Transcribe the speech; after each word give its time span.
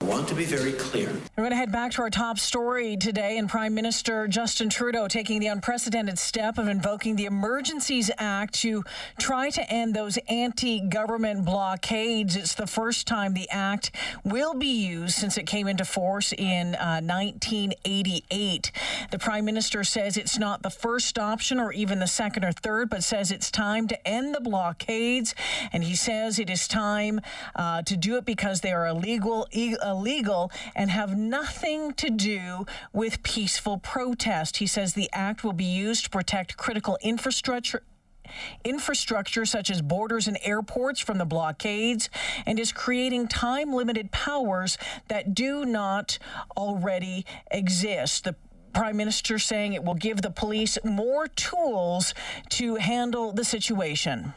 I 0.00 0.04
want 0.04 0.28
to 0.28 0.34
be 0.36 0.44
very 0.44 0.72
clear. 0.74 1.08
We're 1.36 1.42
going 1.42 1.50
to 1.50 1.56
head 1.56 1.72
back 1.72 1.90
to 1.92 2.02
our 2.02 2.10
top 2.10 2.38
story 2.38 2.96
today, 2.96 3.36
and 3.36 3.48
Prime 3.48 3.74
Minister 3.74 4.28
Justin 4.28 4.70
Trudeau 4.70 5.08
taking 5.08 5.40
the 5.40 5.48
unprecedented 5.48 6.20
step 6.20 6.56
of 6.56 6.68
invoking 6.68 7.16
the 7.16 7.24
Emergencies 7.24 8.08
Act 8.16 8.54
to 8.60 8.84
try 9.18 9.50
to 9.50 9.68
end 9.68 9.94
those 9.94 10.16
anti 10.28 10.80
government 10.80 11.44
blockades. 11.44 12.36
It's 12.36 12.54
the 12.54 12.68
first 12.68 13.08
time 13.08 13.34
the 13.34 13.50
act 13.50 13.90
will 14.24 14.54
be 14.54 14.68
used 14.86 15.16
since 15.16 15.36
it 15.36 15.46
came 15.46 15.66
into 15.66 15.84
force 15.84 16.32
in 16.32 16.76
uh, 16.76 17.00
1988. 17.00 18.70
The 19.10 19.18
Prime 19.18 19.44
Minister 19.44 19.82
says 19.82 20.16
it's 20.16 20.38
not 20.38 20.62
the 20.62 20.70
first 20.70 21.18
option 21.18 21.58
or 21.58 21.72
even 21.72 21.98
the 21.98 22.06
second 22.06 22.44
or 22.44 22.52
third, 22.52 22.88
but 22.88 23.02
says 23.02 23.32
it's 23.32 23.50
time 23.50 23.88
to 23.88 24.08
end 24.08 24.32
the 24.32 24.40
blockades. 24.40 25.34
And 25.72 25.82
he 25.82 25.96
says 25.96 26.38
it 26.38 26.48
is 26.48 26.68
time 26.68 27.20
uh, 27.56 27.82
to 27.82 27.96
do 27.96 28.16
it 28.16 28.24
because 28.24 28.60
they 28.60 28.72
are 28.72 28.86
illegal. 28.86 29.48
illegal 29.50 29.87
illegal 29.88 30.50
and 30.76 30.90
have 30.90 31.16
nothing 31.16 31.92
to 31.94 32.10
do 32.10 32.66
with 32.92 33.22
peaceful 33.22 33.78
protest. 33.78 34.58
He 34.58 34.66
says 34.66 34.94
the 34.94 35.10
act 35.12 35.42
will 35.42 35.52
be 35.52 35.64
used 35.64 36.04
to 36.04 36.10
protect 36.10 36.56
critical 36.56 36.98
infrastructure 37.02 37.82
infrastructure 38.64 39.46
such 39.46 39.70
as 39.70 39.80
borders 39.82 40.28
and 40.28 40.38
airports 40.42 41.00
from 41.00 41.16
the 41.16 41.24
blockades 41.24 42.10
and 42.46 42.58
is 42.58 42.72
creating 42.72 43.28
time 43.28 43.72
limited 43.72 44.10
powers 44.10 44.76
that 45.08 45.34
do 45.34 45.64
not 45.64 46.18
already 46.56 47.24
exist. 47.50 48.24
The 48.24 48.36
Prime 48.74 48.96
Minister 48.96 49.38
saying 49.38 49.72
it 49.72 49.82
will 49.82 49.94
give 49.94 50.22
the 50.22 50.30
police 50.30 50.78
more 50.84 51.26
tools 51.26 52.14
to 52.50 52.76
handle 52.76 53.32
the 53.32 53.44
situation. 53.44 54.34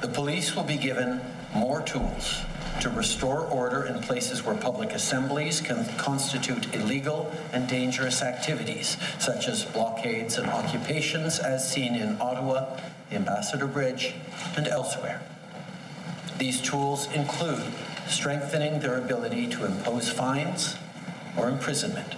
The 0.00 0.08
police 0.08 0.54
will 0.54 0.62
be 0.62 0.76
given 0.76 1.20
more 1.54 1.82
tools 1.82 2.44
to 2.82 2.90
restore 2.90 3.42
order 3.42 3.84
in 3.84 4.00
places 4.02 4.44
where 4.44 4.56
public 4.56 4.90
assemblies 4.90 5.60
can 5.60 5.86
constitute 5.98 6.74
illegal 6.74 7.32
and 7.52 7.68
dangerous 7.68 8.22
activities, 8.22 8.96
such 9.20 9.46
as 9.46 9.64
blockades 9.66 10.36
and 10.36 10.50
occupations, 10.50 11.38
as 11.38 11.72
seen 11.72 11.94
in 11.94 12.20
Ottawa, 12.20 12.76
the 13.08 13.14
Ambassador 13.14 13.68
Bridge, 13.68 14.14
and 14.56 14.66
elsewhere. 14.66 15.22
These 16.38 16.60
tools 16.60 17.06
include 17.12 17.62
strengthening 18.08 18.80
their 18.80 18.98
ability 18.98 19.46
to 19.46 19.64
impose 19.64 20.10
fines 20.10 20.74
or 21.36 21.48
imprisonment. 21.48 22.16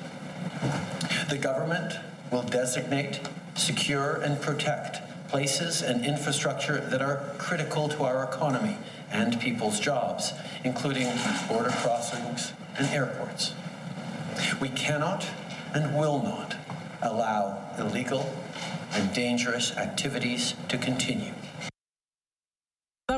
The 1.29 1.37
government 1.37 1.99
will 2.31 2.43
designate, 2.43 3.21
secure, 3.55 4.15
and 4.15 4.41
protect 4.41 5.04
places 5.35 5.83
and 5.83 6.07
infrastructure 6.07 6.79
that 6.79 7.03
are 7.03 7.17
critical 7.39 7.89
to 7.89 8.05
our 8.05 8.23
economy 8.23 8.79
and 9.11 9.41
people's 9.41 9.81
jobs, 9.81 10.33
including 10.63 11.09
border 11.49 11.71
crossings 11.71 12.53
and 12.79 12.87
airports. 12.91 13.53
We 14.61 14.69
cannot 14.69 15.27
and 15.75 15.99
will 15.99 16.23
not 16.23 16.55
allow 17.03 17.59
illegal 17.77 18.33
and 18.93 19.13
dangerous 19.13 19.77
activities 19.77 20.55
to 20.69 20.79
continue. 20.79 21.33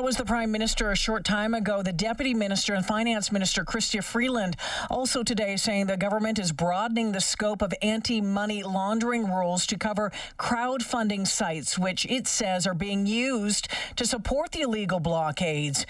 Was 0.07 0.15
the 0.15 0.23
Prime 0.23 0.53
Minister 0.53 0.89
a 0.89 0.95
short 0.95 1.25
time 1.25 1.53
ago. 1.53 1.83
The 1.83 1.91
Deputy 1.91 2.33
Minister 2.33 2.73
and 2.73 2.85
Finance 2.85 3.29
Minister, 3.29 3.65
Chrystia 3.65 4.01
Freeland, 4.01 4.55
also 4.89 5.21
today 5.21 5.57
saying 5.57 5.87
the 5.87 5.97
government 5.97 6.39
is 6.39 6.53
broadening 6.53 7.11
the 7.11 7.19
scope 7.19 7.61
of 7.61 7.73
anti 7.81 8.21
money 8.21 8.63
laundering 8.63 9.29
rules 9.29 9.67
to 9.67 9.77
cover 9.77 10.13
crowdfunding 10.39 11.27
sites, 11.27 11.77
which 11.77 12.05
it 12.05 12.25
says 12.25 12.65
are 12.65 12.73
being 12.73 13.05
used 13.05 13.67
to 13.97 14.05
support 14.05 14.53
the 14.53 14.61
illegal 14.61 15.01
blockades. 15.01 15.85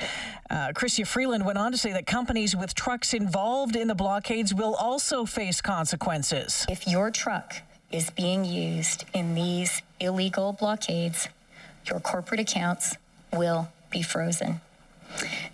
Uh, 0.50 0.70
Chrystia 0.70 1.06
Freeland 1.06 1.46
went 1.46 1.59
on 1.59 1.72
to 1.72 1.78
say 1.78 1.94
that 1.94 2.08
companies 2.08 2.56
with 2.56 2.74
trucks 2.74 3.14
involved 3.14 3.76
in 3.76 3.88
the 3.88 3.94
blockades 3.94 4.52
will 4.52 4.74
also 4.74 5.26
face 5.26 5.62
consequences. 5.62 6.66
If 6.68 6.88
your 6.88 7.12
truck 7.12 7.58
is 7.91 8.09
being 8.09 8.46
used 8.46 9.06
in 9.14 9.36
these 9.36 9.84
illegal 10.00 10.53
blockades, 10.53 11.28
your 11.86 12.00
corporate 12.00 12.40
accounts 12.40 12.96
will 13.31 13.68
be 13.90 14.02
frozen. 14.02 14.62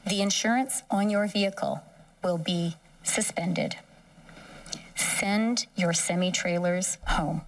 The 0.07 0.21
insurance 0.21 0.83
on 0.89 1.09
your 1.09 1.27
vehicle 1.27 1.83
will 2.23 2.37
be 2.37 2.75
suspended. 3.03 3.77
Send 4.95 5.67
your 5.75 5.93
semi 5.93 6.31
trailers 6.31 6.97
home. 7.07 7.41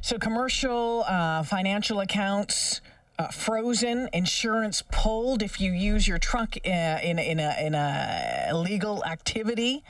So, 0.00 0.18
commercial, 0.18 1.04
uh, 1.06 1.42
financial 1.42 2.00
accounts. 2.00 2.80
Uh, 3.18 3.28
frozen, 3.28 4.08
insurance 4.14 4.82
pulled 4.90 5.42
if 5.42 5.60
you 5.60 5.72
use 5.72 6.08
your 6.08 6.16
truck 6.16 6.56
uh, 6.64 6.70
in, 6.70 7.18
in, 7.18 7.38
a, 7.38 7.66
in 7.66 7.74
a 7.74 8.46
illegal 8.48 9.04
activity. 9.04 9.84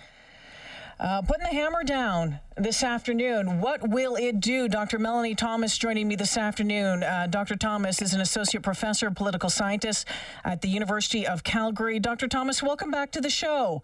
Uh, 1.00 1.22
putting 1.22 1.44
the 1.44 1.48
hammer 1.48 1.82
down 1.82 2.38
this 2.58 2.82
afternoon. 2.82 3.62
What 3.62 3.88
will 3.88 4.16
it 4.16 4.38
do? 4.38 4.68
Dr. 4.68 4.98
Melanie 4.98 5.34
Thomas 5.34 5.78
joining 5.78 6.06
me 6.06 6.14
this 6.14 6.36
afternoon. 6.36 7.02
Uh, 7.02 7.26
Dr. 7.26 7.56
Thomas 7.56 8.02
is 8.02 8.12
an 8.12 8.20
associate 8.20 8.62
professor 8.62 9.06
of 9.06 9.14
political 9.14 9.48
scientist 9.48 10.06
at 10.44 10.60
the 10.60 10.68
University 10.68 11.26
of 11.26 11.42
Calgary. 11.42 12.00
Dr. 12.00 12.28
Thomas, 12.28 12.62
welcome 12.62 12.90
back 12.90 13.12
to 13.12 13.20
the 13.22 13.30
show. 13.30 13.80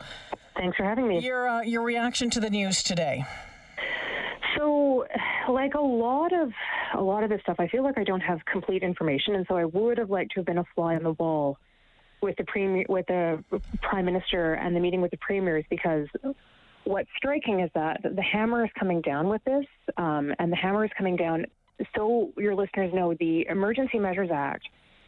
Thanks 0.59 0.77
for 0.77 0.85
having 0.85 1.09
me. 1.09 1.21
Your 1.21 1.49
uh, 1.49 1.63
your 1.63 1.83
reaction 1.83 2.29
to 2.31 2.41
the 2.41 2.51
news 2.51 2.83
today. 2.83 3.25
So, 4.59 5.07
like 5.49 5.73
a 5.73 5.81
lot 5.81 6.35
of 6.35 6.53
a 6.95 7.01
lot 7.01 7.25
of 7.25 7.31
this 7.31 7.41
stuff, 7.41 7.57
I 7.59 7.69
feel 7.69 7.83
like 7.83 7.97
I 7.97 8.05
don't 8.05 8.21
have 8.21 8.45
complete 8.45 8.83
information, 8.83 9.37
and 9.37 9.47
so 9.49 9.57
I 9.57 9.65
would 9.65 9.97
have 9.97 10.11
liked 10.11 10.33
to 10.33 10.41
have 10.41 10.47
been 10.47 10.59
a 10.59 10.67
fly 10.75 10.97
on 10.97 11.03
the 11.03 11.13
wall 11.13 11.57
with 12.21 12.37
the 12.37 12.45
premier, 12.45 12.85
with 12.91 13.07
the 13.07 13.43
prime 13.81 14.05
minister, 14.05 14.53
and 14.53 14.77
the 14.77 14.81
meeting 14.81 15.01
with 15.01 15.13
the 15.13 15.19
premiers 15.19 15.65
because 15.71 16.09
what's 16.87 17.09
striking 17.17 17.61
is 17.61 17.71
that 17.75 18.01
the 18.03 18.23
hammer 18.23 18.65
is 18.65 18.71
coming 18.79 19.01
down 19.01 19.29
with 19.29 19.43
this, 19.45 19.67
um, 19.97 20.33
and 20.39 20.51
the 20.51 20.57
hammer 20.57 20.85
is 20.85 20.91
coming 20.97 21.17
down. 21.17 21.47
So 21.95 22.33
your 22.39 22.55
listeners 22.55 22.93
know 22.95 23.15
the 23.19 23.47
Emergency 23.49 23.99
Measures 23.99 24.31
Act. 24.33 24.65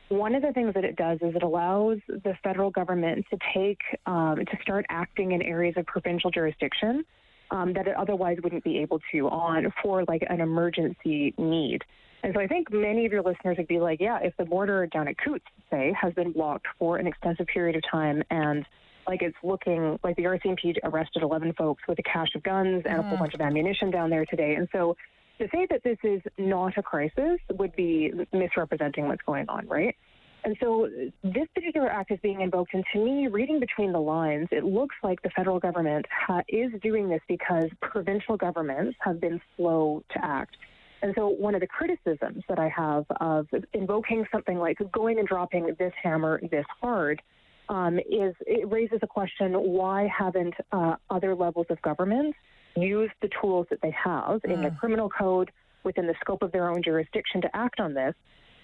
One 0.09 0.35
of 0.35 0.43
the 0.43 0.53
things 0.53 0.75
that 0.75 0.85
it 0.85 0.97
does 0.97 1.19
is 1.23 1.35
it 1.35 1.43
allows 1.43 1.99
the 2.09 2.35
federal 2.43 2.71
government 2.71 3.27
to 3.31 3.39
take 3.55 3.81
um, 4.07 4.37
to 4.37 4.59
start 4.63 4.87
acting 4.89 5.33
in 5.33 5.43
areas 5.43 5.75
of 5.77 5.87
provincial 5.87 6.31
jurisdiction 6.31 7.05
um, 7.51 7.73
that 7.75 7.87
it 7.87 7.95
otherwise 7.97 8.39
wouldn't 8.43 8.65
be 8.65 8.79
able 8.79 9.01
to 9.13 9.29
on 9.29 9.73
for 9.83 10.05
like 10.05 10.23
an 10.29 10.41
emergency 10.41 11.35
need. 11.39 11.83
And 12.23 12.35
so 12.35 12.41
I 12.41 12.47
think 12.47 12.73
many 12.73 13.07
of 13.07 13.13
your 13.13 13.23
listeners 13.23 13.59
would 13.59 13.69
be 13.69 13.79
like, 13.79 14.01
yeah, 14.01 14.19
if 14.21 14.37
the 14.37 14.45
border 14.45 14.87
down 14.87 15.09
at 15.09 15.17
Coutts, 15.19 15.45
say, 15.71 15.95
has 15.99 16.13
been 16.15 16.33
blocked 16.33 16.67
for 16.79 16.97
an 16.97 17.07
extensive 17.07 17.47
period 17.47 17.77
of 17.77 17.83
time 17.89 18.23
and 18.31 18.67
like 19.09 19.23
it's 19.23 19.37
looking 19.43 19.99
like 20.05 20.17
the 20.17 20.25
RCMP 20.25 20.77
arrested 20.85 21.23
11 21.23 21.55
folks 21.55 21.83
with 21.89 21.99
a 21.99 22.03
cache 22.03 22.35
of 22.35 22.43
guns 22.43 22.83
and 22.85 22.99
a 22.99 23.03
whole 23.03 23.17
mm. 23.17 23.21
bunch 23.21 23.35
of 23.35 23.41
ammunition 23.41 23.91
down 23.91 24.11
there 24.11 24.27
today. 24.27 24.55
And 24.55 24.69
so 24.71 24.97
to 25.39 25.49
say 25.53 25.67
that 25.71 25.83
this 25.83 25.99
is 26.03 26.21
not 26.37 26.77
a 26.77 26.83
crisis 26.83 27.39
would 27.51 27.75
be 27.75 28.13
misrepresenting 28.33 29.09
what's 29.09 29.23
going 29.23 29.49
on, 29.49 29.67
right? 29.67 29.97
And 30.45 30.57
so 30.61 30.89
this 31.25 31.49
particular 31.55 31.89
act 31.89 32.13
is 32.13 32.19
being 32.23 32.41
invoked, 32.41 32.73
and 32.73 32.85
to 32.93 33.05
me, 33.05 33.27
reading 33.27 33.59
between 33.59 33.93
the 33.93 34.01
lines, 34.01 34.49
it 34.53 34.65
looks 34.65 34.95
like 35.03 35.21
the 35.23 35.31
federal 35.31 35.59
government 35.59 36.07
ha- 36.11 36.43
is 36.49 36.71
doing 36.81 37.09
this 37.09 37.21
because 37.29 37.69
provincial 37.83 38.37
governments 38.37 38.97
have 39.01 39.21
been 39.21 39.41
slow 39.57 40.03
to 40.11 40.25
act. 40.25 40.57
And 41.03 41.13
so, 41.17 41.29
one 41.29 41.55
of 41.55 41.61
the 41.61 41.67
criticisms 41.67 42.45
that 42.49 42.59
I 42.59 42.69
have 42.69 43.05
of 43.21 43.49
invoking 43.73 44.27
something 44.33 44.59
like 44.59 44.79
going 44.93 45.19
and 45.19 45.27
dropping 45.27 45.75
this 45.79 45.93
hammer 46.03 46.41
this 46.51 46.67
hard 46.81 47.21
um, 47.69 47.99
is 47.99 48.35
it 48.47 48.71
raises 48.71 48.99
a 49.03 49.07
question: 49.07 49.53
Why 49.53 50.09
haven't 50.17 50.55
uh, 50.73 50.97
other 51.11 51.35
levels 51.35 51.67
of 51.71 51.81
government 51.83 52.35
used 52.77 53.13
the 53.23 53.29
tools 53.41 53.67
that 53.71 53.81
they 53.83 53.91
have 53.93 54.41
in 54.45 54.63
the 54.63 54.69
mm. 54.69 54.79
criminal 54.79 55.09
code 55.09 55.51
within 55.85 56.07
the 56.07 56.15
scope 56.21 56.43
of 56.43 56.53
their 56.53 56.69
own 56.71 56.83
jurisdiction 56.83 57.41
to 57.43 57.57
act 57.57 57.81
on 57.81 57.95
this? 57.95 58.15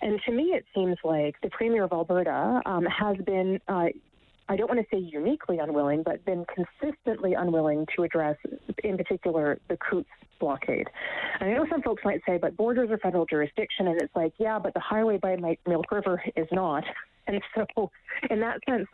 And 0.02 0.20
to 0.26 0.32
me, 0.32 0.52
it 0.54 0.64
seems 0.74 0.96
like 1.02 1.34
the 1.42 1.50
Premier 1.50 1.84
of 1.84 1.92
Alberta 1.92 2.60
um, 2.66 2.84
has 2.84 3.16
been, 3.24 3.58
uh, 3.68 3.86
I 4.48 4.56
don't 4.56 4.68
want 4.68 4.80
to 4.80 4.86
say 4.94 5.00
uniquely 5.00 5.58
unwilling, 5.58 6.02
but 6.02 6.22
been 6.26 6.44
consistently 6.54 7.32
unwilling 7.32 7.86
to 7.96 8.02
address, 8.02 8.36
in 8.82 8.98
particular, 8.98 9.58
the 9.68 9.78
Coutts 9.78 10.08
blockade. 10.38 10.88
And 11.40 11.50
I 11.50 11.54
know 11.54 11.66
some 11.70 11.80
folks 11.80 12.02
might 12.04 12.20
say, 12.26 12.36
but 12.36 12.54
borders 12.54 12.90
are 12.90 12.98
federal 12.98 13.24
jurisdiction, 13.24 13.88
and 13.88 14.00
it's 14.00 14.14
like, 14.14 14.34
yeah, 14.38 14.58
but 14.58 14.74
the 14.74 14.80
highway 14.80 15.16
by 15.16 15.36
Milk 15.66 15.90
River 15.90 16.22
is 16.36 16.48
not. 16.52 16.84
And 17.26 17.40
so, 17.54 17.90
in 18.30 18.40
that 18.40 18.58
sense, 18.68 18.86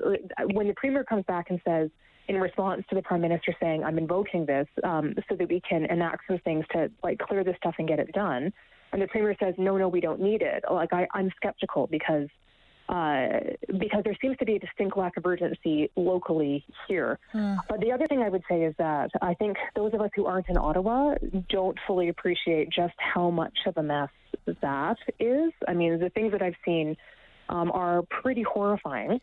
when 0.53 0.69
the 0.69 0.75
premier 0.77 1.05
comes 1.05 1.25
back 1.27 1.51
and 1.51 1.61
says, 1.65 1.91
in 2.29 2.37
response 2.37 2.85
to 2.89 2.95
the 2.95 3.03
prime 3.03 3.21
minister 3.21 3.55
saying, 3.61 3.83
"I'm 3.83 3.99
invoking 3.99 4.47
this 4.47 4.69
um, 4.85 5.15
so 5.29 5.35
that 5.35 5.49
we 5.49 5.61
can 5.69 5.85
enact 5.87 6.23
some 6.29 6.39
things 6.39 6.65
to 6.73 6.91
like 7.03 7.19
clear 7.19 7.43
this 7.43 7.57
stuff 7.57 7.75
and 7.79 7.89
get 7.89 7.99
it 7.99 8.13
done," 8.13 8.53
and 8.93 9.03
the 9.03 9.09
premier 9.09 9.35
says, 9.41 9.55
"No, 9.59 9.77
no, 9.77 9.89
we 9.89 10.01
don't 10.01 10.21
need 10.21 10.43
it," 10.43 10.65
like 10.71 10.93
I, 10.93 11.09
I'm 11.13 11.31
skeptical 11.37 11.89
because 11.89 12.29
uh, 12.91 13.29
because 13.79 14.03
there 14.05 14.17
seems 14.21 14.37
to 14.39 14.45
be 14.45 14.57
a 14.57 14.59
distinct 14.59 14.97
lack 14.97 15.17
of 15.17 15.25
urgency 15.25 15.91
locally 15.97 16.65
here. 16.89 17.19
Mm. 17.33 17.59
But 17.69 17.81
the 17.81 17.93
other 17.93 18.07
thing 18.09 18.21
I 18.21 18.29
would 18.29 18.43
say 18.49 18.63
is 18.63 18.75
that 18.79 19.11
I 19.23 19.35
think 19.35 19.57
those 19.77 19.95
of 19.95 20.01
us 20.01 20.11
who 20.17 20.27
aren't 20.27 20.49
in 20.49 20.57
Ottawa 20.57 21.15
don't 21.49 21.79
fully 21.87 22.09
appreciate 22.09 22.69
just 22.71 22.95
how 22.99 23.31
much 23.31 23.57
of 23.67 23.77
a 23.77 23.83
mess 23.83 24.09
that 24.61 24.97
is. 25.21 25.53
I 25.69 25.75
mean, 25.75 26.01
the 26.01 26.11
things 26.11 26.33
that 26.33 26.43
I've 26.43 26.57
seen 26.65 26.97
um, 27.51 27.71
are 27.73 28.03
pretty 28.23 28.43
horrifying. 28.43 29.21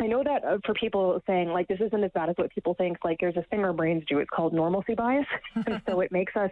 I 0.00 0.06
know 0.06 0.22
that 0.22 0.44
uh, 0.44 0.58
for 0.64 0.74
people 0.74 1.20
saying 1.26 1.48
like 1.48 1.66
this 1.66 1.80
isn't 1.80 2.04
as 2.04 2.10
bad 2.12 2.28
as 2.28 2.36
what 2.36 2.52
people 2.54 2.74
think, 2.74 2.98
like 3.04 3.18
there's 3.20 3.36
a 3.36 3.42
thing 3.50 3.64
our 3.64 3.72
brains 3.72 4.04
do. 4.08 4.18
It's 4.18 4.30
called 4.30 4.52
normalcy 4.52 4.94
bias, 4.94 5.26
and 5.66 5.82
so 5.88 6.00
it 6.00 6.12
makes 6.12 6.34
us 6.36 6.50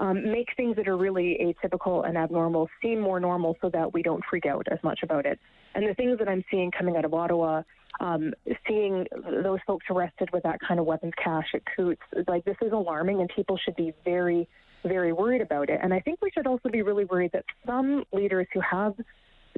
um, 0.00 0.30
make 0.30 0.48
things 0.56 0.76
that 0.76 0.88
are 0.88 0.96
really 0.96 1.38
atypical 1.40 2.06
and 2.06 2.18
abnormal 2.18 2.68
seem 2.82 3.00
more 3.00 3.20
normal, 3.20 3.56
so 3.60 3.70
that 3.70 3.92
we 3.92 4.02
don't 4.02 4.22
freak 4.28 4.46
out 4.46 4.66
as 4.70 4.78
much 4.82 5.00
about 5.02 5.26
it. 5.26 5.38
And 5.74 5.88
the 5.88 5.94
things 5.94 6.18
that 6.18 6.28
I'm 6.28 6.44
seeing 6.50 6.72
coming 6.72 6.96
out 6.96 7.04
of 7.04 7.14
Ottawa, 7.14 7.62
um, 8.00 8.34
seeing 8.66 9.06
those 9.42 9.60
folks 9.64 9.86
arrested 9.90 10.30
with 10.32 10.42
that 10.42 10.58
kind 10.66 10.80
of 10.80 10.86
weapons 10.86 11.12
cache 11.22 11.54
at 11.54 11.62
Coutts, 11.76 12.02
like 12.26 12.44
this 12.44 12.56
is 12.62 12.72
alarming, 12.72 13.20
and 13.20 13.30
people 13.34 13.56
should 13.64 13.76
be 13.76 13.92
very, 14.04 14.48
very 14.82 15.12
worried 15.12 15.40
about 15.40 15.70
it. 15.70 15.78
And 15.80 15.94
I 15.94 16.00
think 16.00 16.20
we 16.20 16.32
should 16.32 16.48
also 16.48 16.68
be 16.68 16.82
really 16.82 17.04
worried 17.04 17.30
that 17.32 17.44
some 17.64 18.02
leaders 18.12 18.48
who 18.52 18.60
have 18.60 18.94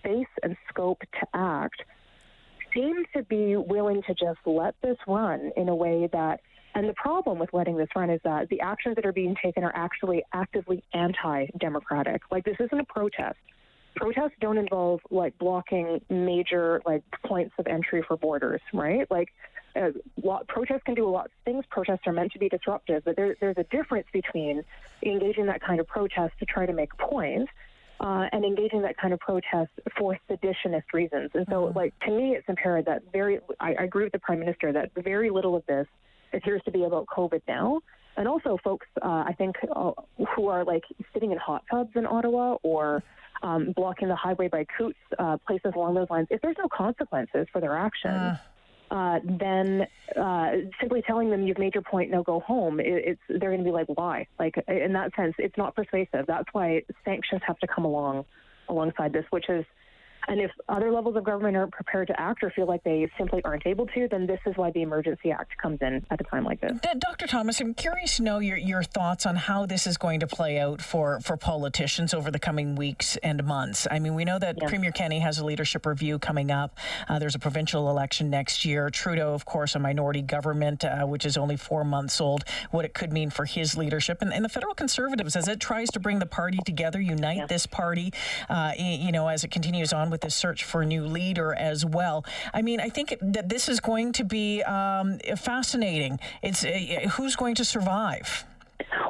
space 0.00 0.26
and 0.42 0.56
scope 0.68 1.00
to 1.00 1.26
act 1.34 1.82
seem 2.74 3.04
to 3.14 3.22
be 3.24 3.56
willing 3.56 4.02
to 4.02 4.14
just 4.14 4.38
let 4.46 4.74
this 4.82 4.96
run 5.06 5.50
in 5.56 5.68
a 5.68 5.74
way 5.74 6.08
that 6.12 6.40
and 6.74 6.88
the 6.88 6.94
problem 6.94 7.38
with 7.38 7.52
letting 7.52 7.76
this 7.76 7.88
run 7.96 8.10
is 8.10 8.20
that 8.22 8.48
the 8.48 8.60
actions 8.60 8.94
that 8.94 9.04
are 9.04 9.12
being 9.12 9.36
taken 9.42 9.64
are 9.64 9.72
actually 9.74 10.22
actively 10.32 10.84
anti-democratic. 10.94 12.22
Like 12.30 12.44
this 12.44 12.56
isn't 12.60 12.78
a 12.78 12.84
protest. 12.84 13.38
Protests 13.96 14.34
don't 14.40 14.56
involve 14.56 15.00
like 15.10 15.36
blocking 15.38 16.00
major 16.08 16.80
like 16.86 17.02
points 17.26 17.54
of 17.58 17.66
entry 17.66 18.04
for 18.06 18.16
borders, 18.16 18.60
right? 18.72 19.10
Like 19.10 19.32
uh, 19.74 19.90
lot, 20.22 20.46
protests 20.46 20.82
can 20.84 20.94
do 20.94 21.08
a 21.08 21.10
lot 21.10 21.26
of 21.26 21.32
things. 21.44 21.64
Protests 21.70 22.06
are 22.06 22.12
meant 22.12 22.32
to 22.32 22.38
be 22.38 22.48
disruptive, 22.48 23.02
but 23.04 23.16
there, 23.16 23.36
there's 23.40 23.58
a 23.58 23.64
difference 23.64 24.06
between 24.12 24.62
engaging 25.04 25.46
that 25.46 25.60
kind 25.60 25.80
of 25.80 25.88
protest 25.88 26.34
to 26.38 26.44
try 26.44 26.66
to 26.66 26.72
make 26.72 26.96
points 26.98 27.50
uh, 28.00 28.26
and 28.32 28.44
engaging 28.44 28.82
that 28.82 28.96
kind 28.96 29.12
of 29.12 29.20
protest 29.20 29.70
for 29.96 30.18
seditionist 30.28 30.84
reasons. 30.92 31.30
And 31.34 31.46
so, 31.48 31.66
mm-hmm. 31.66 31.76
like 31.76 31.94
to 32.00 32.10
me, 32.10 32.34
it's 32.34 32.48
imperative 32.48 32.86
that 32.86 33.02
very. 33.12 33.40
I, 33.60 33.74
I 33.74 33.84
agree 33.84 34.04
with 34.04 34.12
the 34.12 34.18
prime 34.18 34.40
minister 34.40 34.72
that 34.72 34.90
very 34.96 35.30
little 35.30 35.54
of 35.54 35.64
this 35.66 35.86
appears 36.32 36.62
to 36.64 36.70
be 36.70 36.84
about 36.84 37.06
COVID 37.06 37.42
now. 37.46 37.80
And 38.16 38.26
also, 38.26 38.58
folks, 38.62 38.86
uh, 39.02 39.24
I 39.26 39.34
think, 39.38 39.56
uh, 39.74 39.92
who 40.34 40.48
are 40.48 40.64
like 40.64 40.84
sitting 41.12 41.32
in 41.32 41.38
hot 41.38 41.62
tubs 41.70 41.90
in 41.94 42.06
Ottawa 42.06 42.56
or 42.62 43.02
um, 43.42 43.72
blocking 43.72 44.08
the 44.08 44.16
highway 44.16 44.48
by 44.48 44.66
Coutts, 44.76 44.98
uh, 45.18 45.36
places 45.46 45.72
along 45.74 45.94
those 45.94 46.10
lines. 46.10 46.26
If 46.30 46.40
there's 46.42 46.56
no 46.58 46.68
consequences 46.68 47.46
for 47.52 47.60
their 47.60 47.76
actions, 47.76 48.38
uh 48.90 49.20
then 49.24 49.86
uh, 50.16 50.50
simply 50.80 51.02
telling 51.02 51.30
them 51.30 51.46
you've 51.46 51.58
made 51.58 51.74
your 51.74 51.82
point, 51.82 52.10
now 52.10 52.22
go 52.22 52.40
home, 52.40 52.80
it, 52.80 52.86
it's 52.86 53.20
they're 53.28 53.50
going 53.50 53.58
to 53.58 53.64
be 53.64 53.70
like, 53.70 53.86
why? 53.88 54.26
Like 54.38 54.62
in 54.68 54.92
that 54.94 55.14
sense, 55.14 55.34
it's 55.38 55.56
not 55.56 55.74
persuasive. 55.76 56.26
That's 56.26 56.48
why 56.52 56.82
sanctions 57.04 57.42
have 57.46 57.58
to 57.58 57.66
come 57.66 57.84
along 57.84 58.24
alongside 58.68 59.12
this, 59.12 59.24
which 59.30 59.48
is 59.48 59.64
and 60.28 60.40
if 60.40 60.50
other 60.68 60.90
levels 60.90 61.16
of 61.16 61.24
government 61.24 61.56
aren't 61.56 61.72
prepared 61.72 62.08
to 62.08 62.20
act 62.20 62.42
or 62.42 62.50
feel 62.50 62.66
like 62.66 62.82
they 62.84 63.10
simply 63.18 63.42
aren't 63.44 63.66
able 63.66 63.86
to, 63.88 64.08
then 64.08 64.26
this 64.26 64.40
is 64.46 64.56
why 64.56 64.70
the 64.70 64.82
Emergency 64.82 65.30
Act 65.30 65.56
comes 65.58 65.78
in 65.80 66.04
at 66.10 66.20
a 66.20 66.24
time 66.24 66.44
like 66.44 66.60
this. 66.60 66.72
Dr. 66.98 67.26
Thomas, 67.26 67.60
I'm 67.60 67.74
curious 67.74 68.16
to 68.16 68.22
know 68.22 68.38
your, 68.38 68.56
your 68.56 68.82
thoughts 68.82 69.26
on 69.26 69.36
how 69.36 69.66
this 69.66 69.86
is 69.86 69.96
going 69.96 70.20
to 70.20 70.26
play 70.26 70.58
out 70.58 70.82
for, 70.82 71.20
for 71.20 71.36
politicians 71.36 72.14
over 72.14 72.30
the 72.30 72.38
coming 72.38 72.74
weeks 72.74 73.16
and 73.18 73.44
months. 73.44 73.86
I 73.90 73.98
mean, 73.98 74.14
we 74.14 74.24
know 74.24 74.38
that 74.38 74.56
yeah. 74.60 74.68
Premier 74.68 74.92
Kenney 74.92 75.20
has 75.20 75.38
a 75.38 75.44
leadership 75.44 75.86
review 75.86 76.18
coming 76.18 76.50
up. 76.50 76.78
Uh, 77.08 77.18
there's 77.18 77.34
a 77.34 77.38
provincial 77.38 77.90
election 77.90 78.30
next 78.30 78.64
year. 78.64 78.90
Trudeau, 78.90 79.34
of 79.34 79.44
course, 79.44 79.74
a 79.74 79.78
minority 79.78 80.22
government, 80.22 80.84
uh, 80.84 81.04
which 81.04 81.24
is 81.24 81.36
only 81.36 81.56
four 81.56 81.84
months 81.84 82.20
old, 82.20 82.44
what 82.70 82.84
it 82.84 82.94
could 82.94 83.12
mean 83.12 83.30
for 83.30 83.44
his 83.44 83.76
leadership. 83.76 84.18
And, 84.20 84.32
and 84.32 84.44
the 84.44 84.48
federal 84.48 84.74
Conservatives, 84.74 85.36
as 85.36 85.46
it 85.46 85.60
tries 85.60 85.90
to 85.90 86.00
bring 86.00 86.18
the 86.18 86.26
party 86.26 86.58
together, 86.64 87.00
unite 87.00 87.36
yeah. 87.36 87.46
this 87.46 87.66
party, 87.66 88.12
uh, 88.48 88.72
you 88.78 89.12
know, 89.12 89.28
as 89.28 89.44
it 89.44 89.50
continues 89.50 89.92
on 89.92 90.10
with 90.10 90.19
this 90.20 90.34
search 90.34 90.64
for 90.64 90.82
a 90.82 90.86
new 90.86 91.04
leader 91.04 91.54
as 91.54 91.84
well. 91.84 92.24
I 92.52 92.62
mean, 92.62 92.80
I 92.80 92.88
think 92.88 93.16
that 93.20 93.48
this 93.48 93.68
is 93.68 93.80
going 93.80 94.12
to 94.12 94.24
be 94.24 94.62
um, 94.62 95.18
fascinating. 95.36 96.18
It's 96.42 96.64
uh, 96.64 97.08
who's 97.12 97.36
going 97.36 97.54
to 97.56 97.64
survive. 97.64 98.44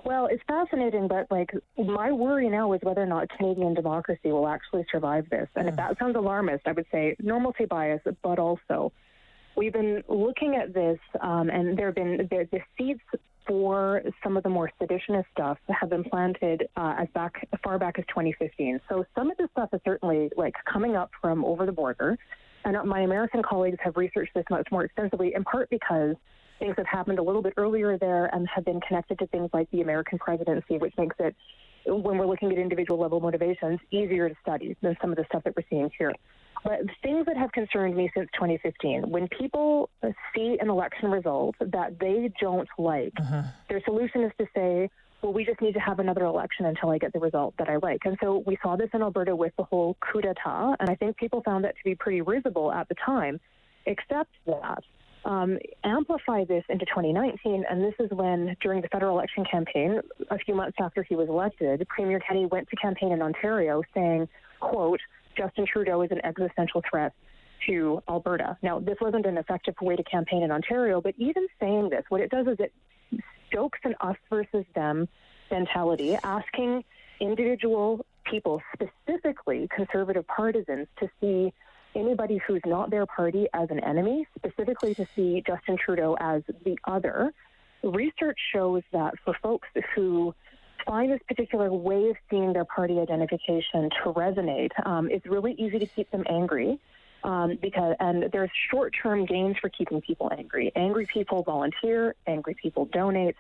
Well, 0.04 0.26
it's 0.26 0.42
fascinating, 0.48 1.08
but 1.08 1.26
like 1.30 1.50
my 1.78 2.10
worry 2.10 2.48
now 2.48 2.72
is 2.72 2.80
whether 2.82 3.02
or 3.02 3.06
not 3.06 3.28
Canadian 3.36 3.74
democracy 3.74 4.32
will 4.32 4.48
actually 4.48 4.84
survive 4.90 5.28
this. 5.30 5.48
And 5.54 5.66
mm. 5.66 5.70
if 5.70 5.76
that 5.76 5.98
sounds 5.98 6.16
alarmist, 6.16 6.66
I 6.66 6.72
would 6.72 6.86
say 6.90 7.16
normalcy 7.20 7.66
bias, 7.66 8.00
but 8.22 8.38
also 8.38 8.92
we've 9.56 9.72
been 9.72 10.02
looking 10.08 10.56
at 10.56 10.72
this, 10.72 10.98
um, 11.20 11.50
and 11.50 11.78
there 11.78 11.86
have 11.86 11.94
been 11.94 12.28
the, 12.30 12.48
the 12.50 12.60
seeds 12.76 13.00
for 13.46 14.02
some 14.22 14.36
of 14.36 14.42
the 14.42 14.48
more 14.48 14.70
seditionist 14.80 15.24
stuff 15.32 15.58
have 15.68 15.90
been 15.90 16.04
planted 16.04 16.68
uh, 16.76 16.94
as 16.98 17.08
back 17.14 17.48
far 17.64 17.78
back 17.78 17.98
as 17.98 18.04
2015. 18.08 18.80
So 18.88 19.04
some 19.14 19.30
of 19.30 19.36
this 19.38 19.48
stuff 19.52 19.70
is 19.72 19.80
certainly 19.84 20.30
like 20.36 20.54
coming 20.70 20.96
up 20.96 21.10
from 21.20 21.44
over 21.44 21.66
the 21.66 21.72
border, 21.72 22.16
and 22.64 22.76
my 22.88 23.00
American 23.00 23.42
colleagues 23.42 23.78
have 23.82 23.96
researched 23.96 24.34
this 24.34 24.44
much 24.50 24.68
more 24.70 24.84
extensively, 24.84 25.34
in 25.34 25.44
part 25.44 25.68
because 25.70 26.14
things 26.58 26.74
have 26.76 26.86
happened 26.86 27.18
a 27.18 27.22
little 27.22 27.42
bit 27.42 27.54
earlier 27.56 27.98
there 27.98 28.26
and 28.34 28.46
have 28.54 28.64
been 28.64 28.80
connected 28.86 29.18
to 29.18 29.26
things 29.28 29.48
like 29.52 29.68
the 29.70 29.80
American 29.80 30.18
presidency, 30.18 30.78
which 30.78 30.94
makes 30.96 31.16
it 31.18 31.34
when 31.86 32.18
we're 32.18 32.26
looking 32.26 32.52
at 32.52 32.58
individual 32.58 33.00
level 33.00 33.20
motivations 33.20 33.80
easier 33.90 34.28
to 34.28 34.34
study 34.42 34.76
than 34.82 34.96
some 35.00 35.10
of 35.10 35.16
the 35.16 35.24
stuff 35.24 35.42
that 35.44 35.54
we're 35.56 35.64
seeing 35.70 35.90
here. 35.98 36.12
But 36.62 36.80
things 37.02 37.26
that 37.26 37.36
have 37.36 37.52
concerned 37.52 37.96
me 37.96 38.10
since 38.14 38.28
2015, 38.34 39.10
when 39.10 39.28
people 39.28 39.88
see 40.34 40.58
an 40.60 40.68
election 40.68 41.10
result 41.10 41.54
that 41.60 41.98
they 41.98 42.30
don't 42.40 42.68
like, 42.78 43.12
uh-huh. 43.18 43.42
their 43.68 43.82
solution 43.84 44.22
is 44.24 44.32
to 44.38 44.46
say, 44.54 44.90
well, 45.22 45.32
we 45.32 45.44
just 45.44 45.60
need 45.60 45.72
to 45.74 45.80
have 45.80 45.98
another 45.98 46.24
election 46.24 46.66
until 46.66 46.90
I 46.90 46.98
get 46.98 47.12
the 47.12 47.18
result 47.18 47.54
that 47.58 47.68
I 47.68 47.76
like. 47.76 48.00
And 48.04 48.16
so 48.22 48.42
we 48.46 48.58
saw 48.62 48.76
this 48.76 48.88
in 48.94 49.02
Alberta 49.02 49.36
with 49.36 49.52
the 49.56 49.64
whole 49.64 49.96
coup 50.00 50.20
d'etat, 50.20 50.76
and 50.80 50.88
I 50.88 50.94
think 50.94 51.16
people 51.16 51.42
found 51.44 51.64
that 51.64 51.76
to 51.76 51.84
be 51.84 51.94
pretty 51.94 52.22
risible 52.22 52.72
at 52.72 52.88
the 52.88 52.94
time, 53.04 53.40
except 53.86 54.30
that. 54.46 54.82
Um, 55.24 55.58
amplify 55.84 56.44
this 56.44 56.64
into 56.68 56.86
2019, 56.86 57.64
and 57.68 57.82
this 57.82 57.94
is 57.98 58.10
when, 58.10 58.56
during 58.62 58.80
the 58.80 58.88
federal 58.88 59.18
election 59.18 59.44
campaign, 59.44 60.00
a 60.30 60.38
few 60.38 60.54
months 60.54 60.78
after 60.80 61.02
he 61.02 61.14
was 61.14 61.28
elected, 61.28 61.86
Premier 61.88 62.20
Kenney 62.20 62.46
went 62.46 62.68
to 62.70 62.76
campaign 62.76 63.12
in 63.12 63.20
Ontario 63.20 63.82
saying, 63.92 64.28
quote, 64.60 65.00
Justin 65.36 65.66
Trudeau 65.66 66.02
is 66.02 66.10
an 66.10 66.24
existential 66.24 66.82
threat 66.88 67.12
to 67.66 68.02
Alberta. 68.08 68.56
Now, 68.62 68.80
this 68.80 68.96
wasn't 69.00 69.26
an 69.26 69.36
effective 69.36 69.74
way 69.82 69.96
to 69.96 70.02
campaign 70.02 70.42
in 70.42 70.50
Ontario, 70.50 71.00
but 71.00 71.14
even 71.18 71.46
saying 71.58 71.90
this, 71.90 72.04
what 72.08 72.20
it 72.22 72.30
does 72.30 72.46
is 72.46 72.56
it 72.58 72.72
stokes 73.48 73.78
an 73.84 73.94
us 74.00 74.16
versus 74.30 74.64
them 74.74 75.08
mentality, 75.50 76.16
asking 76.22 76.84
individual 77.20 78.06
people, 78.24 78.62
specifically 78.72 79.68
conservative 79.74 80.26
partisans, 80.26 80.86
to 80.98 81.10
see 81.20 81.52
anybody 81.94 82.40
who's 82.46 82.62
not 82.66 82.90
their 82.90 83.06
party 83.06 83.46
as 83.54 83.70
an 83.70 83.80
enemy, 83.80 84.26
specifically 84.38 84.94
to 84.94 85.06
see 85.14 85.42
Justin 85.46 85.76
Trudeau 85.76 86.16
as 86.20 86.42
the 86.64 86.76
other. 86.84 87.32
Research 87.82 88.38
shows 88.52 88.82
that 88.92 89.14
for 89.24 89.34
folks 89.42 89.68
who 89.94 90.34
find 90.86 91.12
this 91.12 91.20
particular 91.26 91.72
way 91.72 92.10
of 92.10 92.16
seeing 92.28 92.52
their 92.52 92.64
party 92.64 92.98
identification 92.98 93.90
to 94.02 94.12
resonate, 94.12 94.70
um, 94.86 95.10
it's 95.10 95.26
really 95.26 95.52
easy 95.52 95.78
to 95.78 95.86
keep 95.86 96.10
them 96.10 96.24
angry. 96.28 96.78
Um, 97.22 97.58
because 97.60 97.96
and 98.00 98.30
there's 98.32 98.50
short-term 98.70 99.26
gains 99.26 99.58
for 99.60 99.68
keeping 99.68 100.00
people 100.00 100.30
angry. 100.34 100.72
Angry 100.74 101.06
people 101.12 101.42
volunteer. 101.42 102.14
Angry 102.26 102.54
people 102.54 102.86
donate. 102.86 103.36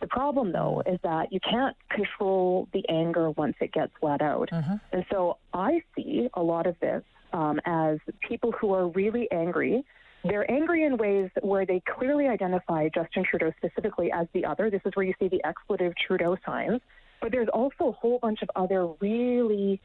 The 0.00 0.06
problem, 0.06 0.52
though, 0.52 0.84
is 0.86 1.00
that 1.02 1.32
you 1.32 1.40
can't 1.40 1.76
control 1.90 2.68
the 2.72 2.88
anger 2.88 3.30
once 3.30 3.56
it 3.60 3.72
gets 3.72 3.92
let 4.02 4.22
out. 4.22 4.50
Mm-hmm. 4.52 4.74
And 4.92 5.04
so 5.10 5.38
I 5.52 5.82
see 5.96 6.28
a 6.34 6.42
lot 6.42 6.68
of 6.68 6.78
this 6.78 7.02
um, 7.34 7.60
as 7.66 7.98
people 8.26 8.50
who 8.52 8.72
are 8.72 8.88
really 8.88 9.28
angry 9.30 9.84
they're 10.24 10.50
angry 10.50 10.84
in 10.84 10.96
ways 10.96 11.30
where 11.42 11.66
they 11.66 11.82
clearly 11.98 12.28
identify 12.28 12.88
Justin 12.94 13.24
Trudeau 13.28 13.52
specifically 13.58 14.10
as 14.10 14.26
the 14.32 14.44
other. 14.44 14.70
This 14.70 14.80
is 14.86 14.92
where 14.94 15.04
you 15.04 15.12
see 15.20 15.28
the 15.28 15.44
expletive 15.44 15.92
Trudeau 16.06 16.36
signs. 16.46 16.80
But 17.20 17.30
there's 17.30 17.48
also 17.52 17.88
a 17.88 17.92
whole 17.92 18.18
bunch 18.20 18.40
of 18.42 18.50
other 18.56 18.86
really 19.00 19.80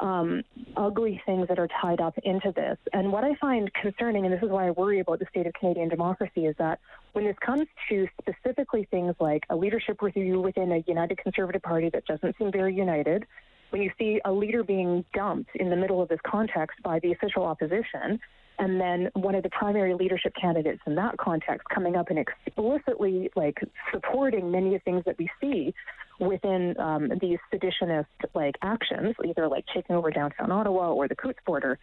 um, 0.00 0.42
ugly 0.76 1.22
things 1.24 1.46
that 1.46 1.60
are 1.60 1.68
tied 1.80 2.00
up 2.00 2.18
into 2.24 2.50
this. 2.52 2.76
And 2.92 3.12
what 3.12 3.22
I 3.22 3.36
find 3.40 3.70
concerning, 3.74 4.24
and 4.24 4.34
this 4.34 4.42
is 4.42 4.50
why 4.50 4.66
I 4.66 4.72
worry 4.72 4.98
about 4.98 5.20
the 5.20 5.26
state 5.30 5.46
of 5.46 5.52
Canadian 5.54 5.88
democracy, 5.88 6.46
is 6.46 6.56
that 6.58 6.80
when 7.12 7.24
this 7.24 7.36
comes 7.44 7.66
to 7.88 8.08
specifically 8.20 8.88
things 8.90 9.14
like 9.20 9.44
a 9.50 9.56
leadership 9.56 10.02
review 10.02 10.40
within 10.40 10.72
a 10.72 10.84
United 10.88 11.18
Conservative 11.18 11.62
Party 11.62 11.90
that 11.90 12.04
doesn't 12.06 12.36
seem 12.38 12.50
very 12.50 12.74
united, 12.74 13.26
when 13.74 13.82
you 13.82 13.90
see 13.98 14.20
a 14.24 14.30
leader 14.30 14.62
being 14.62 15.04
dumped 15.14 15.50
in 15.56 15.68
the 15.68 15.74
middle 15.74 16.00
of 16.00 16.08
this 16.08 16.20
context 16.24 16.80
by 16.84 17.00
the 17.00 17.10
official 17.10 17.42
opposition, 17.42 18.20
and 18.60 18.80
then 18.80 19.10
one 19.14 19.34
of 19.34 19.42
the 19.42 19.50
primary 19.50 19.94
leadership 19.94 20.32
candidates 20.40 20.80
in 20.86 20.94
that 20.94 21.16
context 21.16 21.68
coming 21.74 21.96
up 21.96 22.08
and 22.08 22.20
explicitly 22.20 23.32
like 23.34 23.58
supporting 23.92 24.48
many 24.48 24.76
of 24.76 24.80
the 24.84 24.84
things 24.84 25.02
that 25.06 25.18
we 25.18 25.28
see 25.40 25.74
within 26.20 26.78
um, 26.78 27.10
these 27.20 27.38
seditionist 27.52 28.06
like 28.32 28.54
actions, 28.62 29.16
either 29.26 29.48
like 29.48 29.64
taking 29.74 29.96
over 29.96 30.08
downtown 30.12 30.52
Ottawa 30.52 30.92
or 30.92 31.08
the 31.08 31.16
Coutts 31.16 31.40
border. 31.44 31.76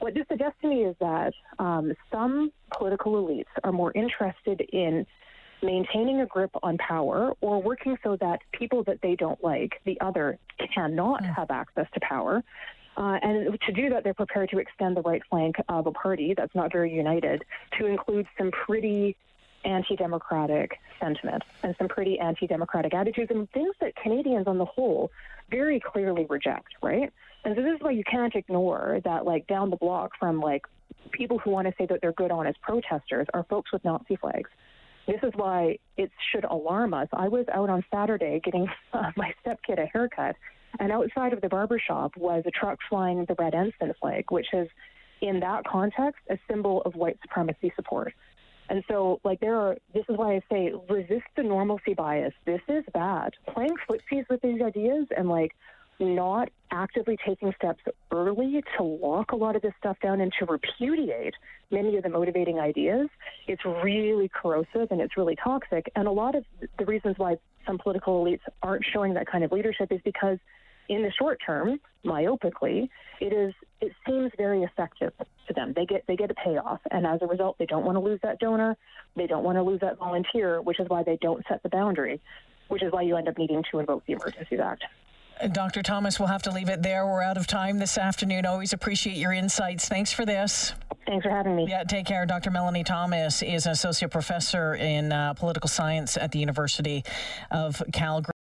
What 0.00 0.12
this 0.12 0.26
suggests 0.28 0.58
to 0.60 0.68
me 0.68 0.84
is 0.84 0.96
that 1.00 1.32
um, 1.58 1.94
some 2.12 2.52
political 2.76 3.14
elites 3.14 3.44
are 3.64 3.72
more 3.72 3.90
interested 3.94 4.60
in 4.70 5.06
maintaining 5.62 6.20
a 6.20 6.26
grip 6.26 6.50
on 6.62 6.78
power 6.78 7.32
or 7.40 7.60
working 7.60 7.96
so 8.02 8.16
that 8.16 8.40
people 8.52 8.84
that 8.84 9.00
they 9.02 9.16
don't 9.16 9.42
like, 9.42 9.80
the 9.84 10.00
other, 10.00 10.38
cannot 10.74 11.24
have 11.24 11.50
access 11.50 11.86
to 11.94 12.00
power 12.00 12.42
Uh, 12.98 13.16
and 13.22 13.56
to 13.64 13.72
do 13.72 13.88
that, 13.90 14.02
they're 14.02 14.12
prepared 14.12 14.50
to 14.50 14.58
extend 14.58 14.96
the 14.96 15.02
right 15.02 15.22
flank 15.30 15.54
of 15.68 15.86
a 15.86 15.92
party 15.92 16.34
that's 16.36 16.54
not 16.54 16.72
very 16.72 16.92
united 16.92 17.44
to 17.78 17.86
include 17.86 18.26
some 18.36 18.50
pretty 18.50 19.16
anti 19.64 19.94
democratic 19.94 20.78
sentiment 21.00 21.44
and 21.62 21.76
some 21.78 21.86
pretty 21.86 22.18
anti 22.18 22.48
democratic 22.48 22.92
attitudes 22.94 23.30
and 23.30 23.48
things 23.52 23.72
that 23.80 23.94
Canadians 23.94 24.48
on 24.48 24.58
the 24.58 24.64
whole 24.64 25.12
very 25.48 25.78
clearly 25.78 26.26
reject, 26.28 26.74
right? 26.82 27.12
And 27.44 27.54
so 27.54 27.62
this 27.62 27.76
is 27.76 27.80
why 27.80 27.92
you 27.92 28.02
can't 28.02 28.34
ignore 28.34 29.00
that, 29.04 29.24
like, 29.24 29.46
down 29.46 29.70
the 29.70 29.76
block 29.76 30.10
from, 30.18 30.40
like, 30.40 30.66
people 31.12 31.38
who 31.38 31.50
want 31.50 31.68
to 31.68 31.74
say 31.78 31.86
that 31.86 32.00
they're 32.02 32.12
good, 32.12 32.32
honest 32.32 32.60
protesters 32.60 33.28
are 33.32 33.44
folks 33.44 33.72
with 33.72 33.84
Nazi 33.84 34.16
flags. 34.16 34.50
This 35.08 35.20
is 35.22 35.32
why 35.36 35.78
it 35.96 36.12
should 36.30 36.44
alarm 36.44 36.92
us. 36.92 37.08
I 37.14 37.28
was 37.28 37.46
out 37.52 37.70
on 37.70 37.82
Saturday 37.90 38.40
getting 38.44 38.68
my 39.16 39.32
stepkid 39.44 39.82
a 39.82 39.86
haircut, 39.86 40.36
and 40.78 40.92
outside 40.92 41.32
of 41.32 41.40
the 41.40 41.48
barber 41.48 41.80
shop 41.84 42.12
was 42.16 42.44
a 42.46 42.50
truck 42.50 42.78
flying 42.90 43.24
the 43.24 43.34
red 43.38 43.54
ensign 43.54 43.94
flag, 44.00 44.30
which 44.30 44.48
is, 44.52 44.68
in 45.22 45.40
that 45.40 45.64
context, 45.64 46.20
a 46.30 46.38
symbol 46.46 46.82
of 46.82 46.94
white 46.94 47.18
supremacy 47.22 47.72
support. 47.74 48.12
And 48.68 48.84
so, 48.86 49.18
like, 49.24 49.40
there 49.40 49.56
are, 49.56 49.78
this 49.94 50.04
is 50.10 50.16
why 50.18 50.34
I 50.34 50.42
say 50.52 50.72
resist 50.90 51.24
the 51.36 51.42
normalcy 51.42 51.94
bias. 51.94 52.34
This 52.44 52.60
is 52.68 52.84
bad. 52.92 53.32
Playing 53.54 53.76
footsies 53.88 54.28
with 54.28 54.42
these 54.42 54.60
ideas 54.60 55.06
and, 55.16 55.30
like, 55.30 55.52
not 55.98 56.48
actively 56.70 57.16
taking 57.26 57.52
steps 57.56 57.82
early 58.12 58.62
to 58.76 58.82
lock 58.82 59.32
a 59.32 59.36
lot 59.36 59.56
of 59.56 59.62
this 59.62 59.72
stuff 59.78 59.96
down 60.02 60.20
and 60.20 60.32
to 60.38 60.46
repudiate 60.46 61.34
many 61.70 61.96
of 61.96 62.02
the 62.02 62.08
motivating 62.08 62.58
ideas, 62.58 63.08
it's 63.46 63.64
really 63.64 64.28
corrosive 64.28 64.90
and 64.90 65.00
it's 65.00 65.16
really 65.16 65.36
toxic. 65.36 65.90
And 65.96 66.06
a 66.06 66.10
lot 66.10 66.34
of 66.34 66.44
the 66.78 66.84
reasons 66.84 67.16
why 67.18 67.36
some 67.66 67.78
political 67.78 68.24
elites 68.24 68.40
aren't 68.62 68.84
showing 68.92 69.14
that 69.14 69.26
kind 69.26 69.44
of 69.44 69.52
leadership 69.52 69.90
is 69.90 70.00
because 70.04 70.38
in 70.88 71.02
the 71.02 71.12
short 71.18 71.38
term, 71.44 71.80
myopically, 72.04 72.88
it 73.20 73.32
is 73.32 73.52
it 73.80 73.92
seems 74.06 74.32
very 74.36 74.62
effective 74.62 75.12
to 75.46 75.54
them. 75.54 75.72
They 75.76 75.84
get 75.84 76.04
they 76.06 76.16
get 76.16 76.30
a 76.30 76.34
payoff, 76.34 76.80
and 76.90 77.06
as 77.06 77.20
a 77.22 77.26
result, 77.26 77.58
they 77.58 77.66
don't 77.66 77.84
want 77.84 77.96
to 77.96 78.00
lose 78.00 78.20
that 78.22 78.38
donor, 78.38 78.76
they 79.14 79.26
don't 79.26 79.44
want 79.44 79.56
to 79.56 79.62
lose 79.62 79.80
that 79.80 79.98
volunteer, 79.98 80.62
which 80.62 80.80
is 80.80 80.88
why 80.88 81.02
they 81.02 81.18
don't 81.20 81.44
set 81.48 81.62
the 81.62 81.68
boundary, 81.68 82.20
which 82.68 82.82
is 82.82 82.90
why 82.90 83.02
you 83.02 83.16
end 83.16 83.28
up 83.28 83.36
needing 83.36 83.62
to 83.70 83.78
invoke 83.78 84.04
the 84.06 84.14
Emergencies 84.14 84.60
Act. 84.60 84.84
Dr. 85.52 85.82
Thomas, 85.82 86.18
we'll 86.18 86.28
have 86.28 86.42
to 86.42 86.50
leave 86.50 86.68
it 86.68 86.82
there. 86.82 87.06
We're 87.06 87.22
out 87.22 87.36
of 87.36 87.46
time 87.46 87.78
this 87.78 87.96
afternoon. 87.96 88.46
Always 88.46 88.72
appreciate 88.72 89.16
your 89.16 89.32
insights. 89.32 89.88
Thanks 89.88 90.12
for 90.12 90.26
this. 90.26 90.74
Thanks 91.06 91.24
for 91.24 91.30
having 91.30 91.56
me. 91.56 91.66
Yeah, 91.68 91.84
take 91.84 92.06
care. 92.06 92.26
Dr. 92.26 92.50
Melanie 92.50 92.84
Thomas 92.84 93.42
is 93.42 93.66
an 93.66 93.72
associate 93.72 94.10
professor 94.10 94.74
in 94.74 95.12
uh, 95.12 95.34
political 95.34 95.68
science 95.68 96.16
at 96.16 96.32
the 96.32 96.38
University 96.38 97.04
of 97.50 97.82
Calgary. 97.92 98.32